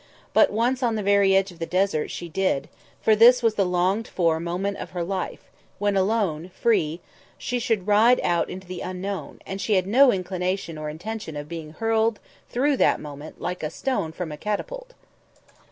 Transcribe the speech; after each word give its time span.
But 0.33 0.49
once 0.51 0.81
on 0.81 0.95
the 0.95 1.03
very 1.03 1.35
edge 1.35 1.51
of 1.51 1.59
the 1.59 1.67
desert 1.67 2.09
she 2.09 2.27
did, 2.27 2.69
for 3.01 3.15
this 3.15 3.43
was 3.43 3.53
the 3.53 3.67
longed 3.67 4.07
for 4.07 4.39
moment 4.39 4.77
of 4.77 4.89
her 4.97 5.03
life, 5.03 5.51
when 5.77 5.95
alone, 5.95 6.49
free, 6.55 7.01
she 7.37 7.59
should 7.59 7.85
ride 7.85 8.19
out 8.23 8.49
into 8.49 8.65
the 8.65 8.81
unknown; 8.81 9.41
and 9.45 9.61
she 9.61 9.75
had 9.75 9.85
no 9.85 10.11
inclination 10.11 10.75
or 10.75 10.89
intention 10.89 11.35
of 11.37 11.47
being 11.47 11.73
hurled 11.73 12.19
through 12.49 12.77
that 12.77 12.99
moment 12.99 13.39
like 13.39 13.61
a 13.61 13.69
stone 13.69 14.11
from 14.11 14.31
a 14.31 14.37
catapult. 14.37 14.95